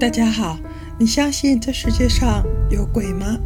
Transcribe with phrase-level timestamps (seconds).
[0.00, 0.58] 大家好，
[0.98, 3.38] 你相信这世界上有鬼吗？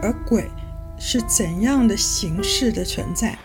[0.00, 0.42] 而鬼
[0.98, 3.36] 是怎样的形式的存在？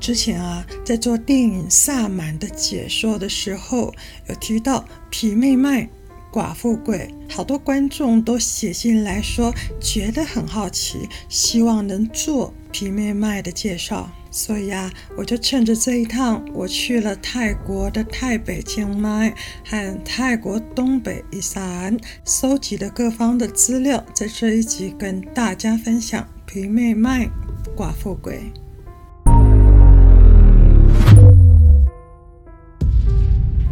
[0.00, 3.94] 之前啊，在做电影《萨满》的解说的时候，
[4.26, 5.88] 有提到皮妹麦、
[6.32, 14.10] 寡妇鬼，好多观众都写信来说觉得很好奇，希望能做皮妹麦的介绍。
[14.30, 19.34] 所以啊，我就趁着这一趟，我去了泰国的泰北、清迈
[19.64, 27.26] 和泰国东北伊斯兰，搜集了各方的资料，在这一集跟大家分享皮妹麦、
[27.74, 28.52] 寡妇鬼。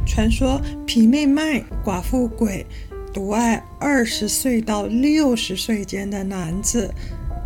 [0.07, 2.65] 传说皮妹麦、寡妇鬼
[3.13, 6.91] 独爱二十岁到六十岁间的男子。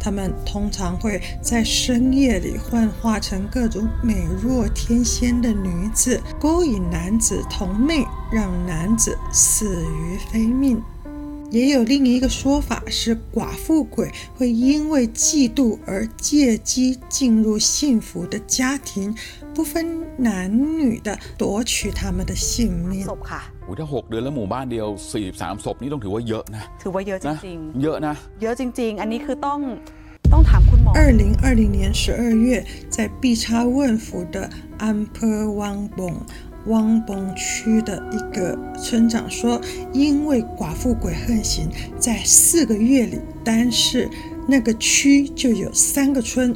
[0.01, 10.83] 他们通常会在深夜里幻化成各种美若天仙的女子，勾引男子同魅，让男子死于非命。
[11.51, 19.13] 也有另一个说法是，寡妇鬼会因为嫉妒而借机进入幸福的家庭，
[19.53, 23.05] 不分男女的夺取他们的性命。
[23.80, 29.60] ถ้าหกเดือนแล้วหมู่บ้านเดียวสี่สิบสามศพนี่ต้องถือว่าเยอะนะถือว่าเยอะจริงๆเยอะนะเยอะจริงๆอันนี้คือต้อง
[30.34, 36.00] ต้องถามคุณหมอ二零二零年十二月，在碧差问府的安坡汪崩
[36.68, 39.62] 汪崩区的一个村长说，
[39.94, 44.10] 因为寡妇鬼横行，在四个月里，单是
[44.48, 46.56] 那个区就有三个村，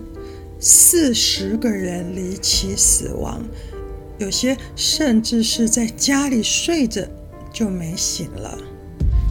[0.59, 3.44] 四十个人离奇死亡。
[4.19, 7.07] 有些甚至是在家里睡着
[7.53, 8.57] 就没醒了，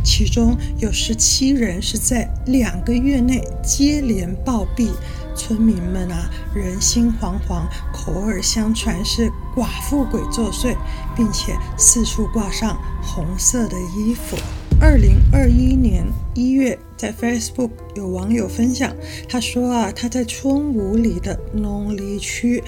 [0.03, 4.89] 其中有十七人是在两个月内接连暴毙。
[5.35, 10.75] 村民们啊，人心惶惶，口耳相传是寡妇鬼作祟，
[11.15, 14.37] 并且四处挂上红色的衣服。
[14.79, 16.05] 二零二一年
[16.35, 18.95] 一月，在 Facebook 有网友分享，
[19.27, 22.63] 他说啊，他在村五里的农里区。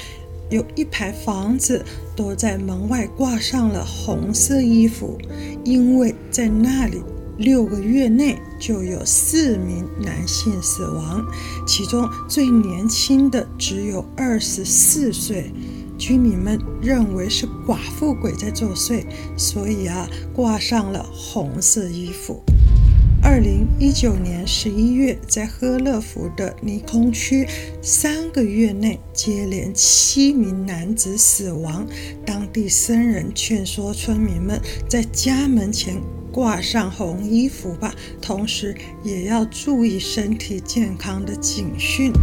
[0.49, 1.83] 有一排房子
[2.15, 5.17] 都在门外挂上了红色衣服，
[5.63, 7.01] 因为在那里
[7.37, 11.25] 六个月内就有四名男性死亡，
[11.67, 15.51] 其中最年轻的只有二十四岁。
[15.97, 19.05] 居民们认为是寡妇鬼在作祟，
[19.37, 22.43] 所以啊，挂上了红色衣服。
[23.25, 27.47] 二零一九年十一月，在赫勒福的尼空区，
[27.81, 31.87] 三个月内接连七名男子死亡。
[32.23, 35.99] 当地僧人劝说村民们在家门前
[36.31, 42.13] 挂上红衣服吧，同时也要注意身体健康的警讯。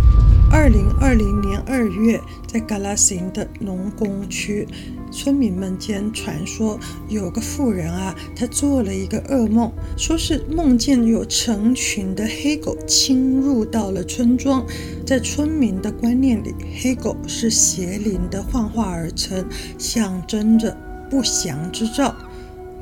[0.52, 4.68] 二零二零年二月，在嘎拉辛的农工区，
[5.10, 14.62] 村民们间传说有个妇人啊，她做了一个噩梦，说是梦见有成群的黑狗侵入到了村庄。
[15.06, 19.42] 在村民的观念里，黑狗是邪灵的幻化而成，
[19.78, 20.76] 象征着
[21.10, 22.14] 不祥之兆。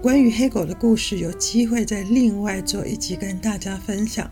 [0.02, 4.28] 关于黑狗的故事，有机会再另外做一集跟大家分享。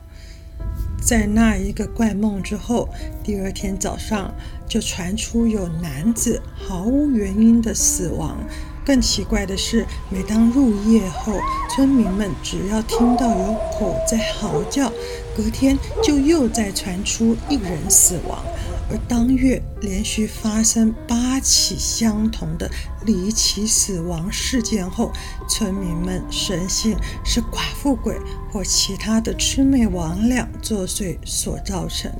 [1.00, 2.88] 在那一个怪梦之后，
[3.22, 4.34] 第二天早上
[4.68, 8.36] 就传出有男子毫无原因的死亡。
[8.84, 11.34] 更奇怪的是，每当入夜后，
[11.70, 14.90] 村民们只要听到有狗在嚎叫，
[15.36, 18.42] 隔天就又再传出一人死亡。
[18.90, 22.70] 而当月连续发生八起相同的
[23.04, 25.12] 离奇死亡事件后，
[25.48, 28.18] 村民们深信是寡妇鬼
[28.50, 32.10] 或其他的魑魅魍魉作祟所造成，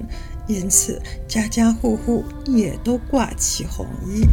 [0.46, 4.26] 因此家家户户也都挂起红衣。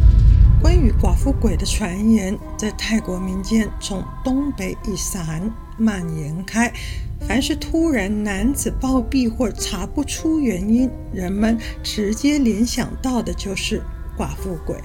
[0.60, 6.72] 关于寡妇鬼的传言，在泰国民间从东北一散蔓延开。
[7.20, 13.82] 凡是突然男子暴毙或查不出原因，人们直接联想到的就是
[14.16, 14.76] 寡妇鬼。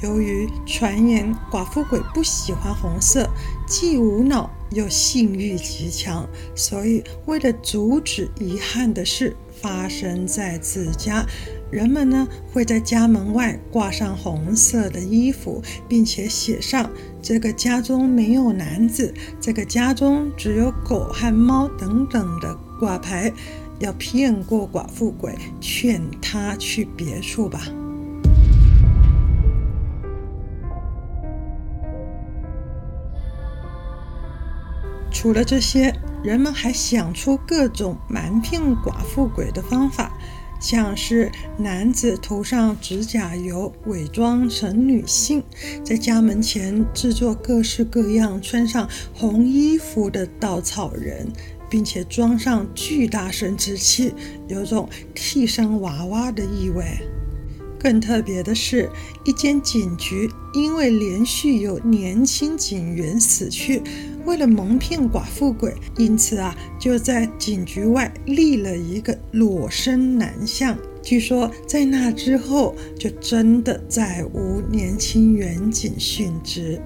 [0.00, 3.28] 由于传言寡妇鬼不喜欢红色，
[3.66, 11.26] 既无脑又性欲极强，所以为了阻止遗憾的事发生在自家。
[11.70, 16.88] 人们呢，会在家门外挂上红色的衣服，并且写上
[17.20, 23.32] “这个家中没有男子，这个家中只有狗和猫”等等的挂牌，
[23.80, 27.60] 要骗过寡妇鬼，劝他去别处吧。
[35.10, 35.92] 除了这些，
[36.22, 40.12] 人们还想出各种瞒骗寡妇鬼的方法。
[40.60, 45.42] 像是男子涂上指甲油，伪装成女性，
[45.84, 51.28] 在家门前制作各式各样穿上红衣服的稻草人，
[51.70, 54.12] 并且装上巨大生殖器，
[54.48, 56.84] 有种替身娃娃的意味。
[57.80, 58.90] 更特别的是，
[59.24, 63.80] 一间警局因为连续有年轻警员死去，
[64.24, 70.76] 为了蒙骗寡妇鬼，因此啊，就在警局外立了一个裸身男像。
[71.02, 76.80] 据说在那之后，就真的再无年轻员警殉职。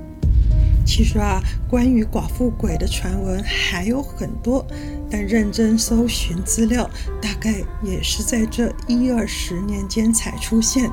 [0.84, 4.66] 其实啊，关于寡妇鬼的传闻还有很多，
[5.10, 6.88] 但认真搜寻资料，
[7.20, 10.90] 大概也是在这一二十年间才出现。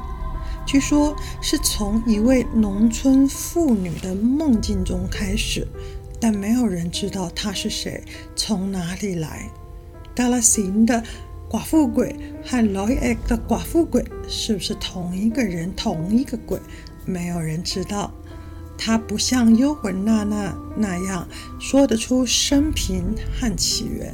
[0.66, 5.68] 据说是从一位农村妇女的梦境中开始，
[6.20, 8.04] 但没有人知道他是谁，
[8.36, 9.50] 从哪里来。
[10.14, 11.04] 达拉斯的
[11.50, 12.96] 寡妇鬼和罗伊
[13.28, 16.60] 的寡妇鬼是不是同一个人、同一个鬼？
[17.06, 18.12] 没有人知道。
[18.78, 21.28] 他不像幽魂娜娜那样
[21.60, 24.14] 说得出生平和起源，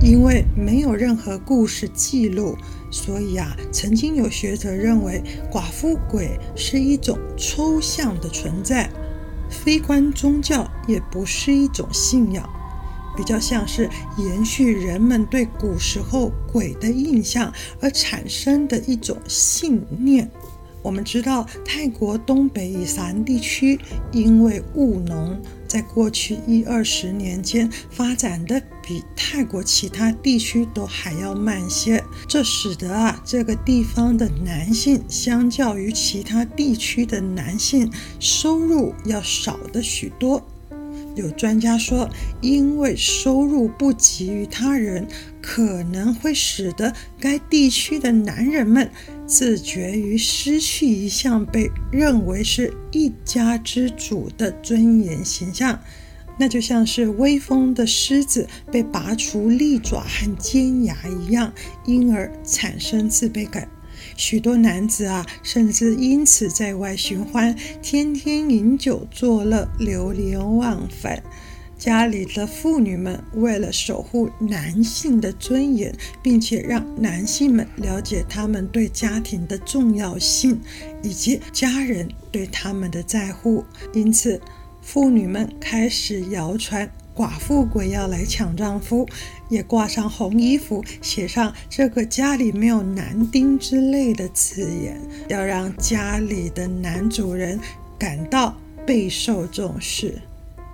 [0.00, 2.56] 因为没有任何故事记录，
[2.90, 5.22] 所以啊，曾经有学者认为
[5.52, 8.90] 寡妇鬼是一种抽象的存在，
[9.50, 12.48] 非关宗教，也不是一种信仰，
[13.16, 13.88] 比较像是
[14.18, 20.30] 延续人们对古时候鬼的印象而产生的一种信念。
[20.82, 23.80] 我们知道，泰国东北以南地区
[24.12, 40.40] 因为务农，在过去一二十年间发展的比泰国其他地区都还要慢些，这使得啊这个地方的男性相较于其他地区的男性收入要少的许多。
[41.16, 42.08] 有专家说，
[42.40, 45.08] 因为收入不及于他人，
[45.42, 48.88] 可能会使得该地区的男人们
[49.26, 55.80] 自觉于失去一项被认为是一家之主的尊严形象，
[56.38, 61.52] 那就像是威风的狮子被拔除利爪和尖牙一样，
[61.84, 63.68] 因而产生自卑感。
[64.16, 71.22] 许多男子啊，甚至因此在外寻欢，天天饮酒作乐，流连忘返。
[71.78, 80.58] 家里的妇女们为了守护男性的尊严，并且让男性们了解他们对家庭的重要性，
[81.02, 83.62] 以及家人对他们的在乎，
[83.92, 84.40] 因此
[84.86, 86.88] 妇女们开始谣传。
[87.12, 89.08] 寡妇鬼要来抢丈夫，
[89.48, 94.96] 也挂上红衣服，写上这个家里没有男丁之类的字眼，
[95.28, 97.58] 要让家里的男主人
[97.98, 98.56] 感到
[98.86, 100.22] 备受重视。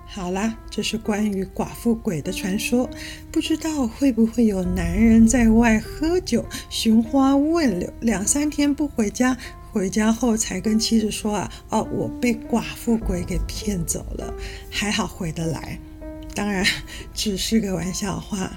[0.05, 2.87] 好啦，这是关于寡妇鬼的传说，
[3.31, 9.35] 不知道会不会有男人在外喝酒、寻花问柳，两三天不回家，
[9.73, 14.31] 回家后才跟妻子说啊，哦，我被寡妇鬼给骗走了，
[14.69, 15.79] 还好回得来。
[16.35, 16.63] 当然，
[17.11, 18.51] 只是个玩笑话。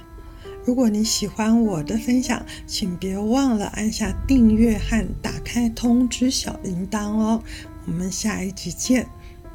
[0.66, 7.42] 如果你喜欢我的分享，请别忘了按下订阅和打开通知小铃铛哦。
[7.86, 9.06] 我们下一集见，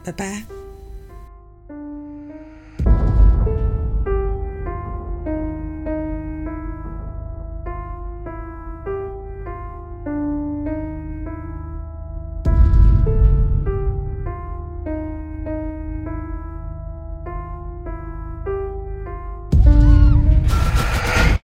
[0.03, 0.60] 拜拜。